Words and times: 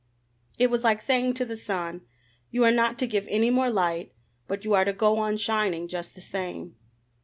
It 0.57 0.71
was 0.71 0.83
like 0.83 0.99
saying 0.99 1.35
to 1.35 1.45
the 1.45 1.55
sun: 1.55 2.01
"You 2.49 2.63
are 2.65 2.71
not 2.71 2.97
to 2.97 3.05
give 3.05 3.27
any 3.29 3.51
more 3.51 3.69
light, 3.69 4.15
but 4.47 4.65
you 4.65 4.73
are 4.73 4.83
to 4.83 4.93
go 4.93 5.19
on 5.19 5.37
shining 5.37 5.87
just 5.87 6.15
the 6.15 6.21
same." 6.21 6.75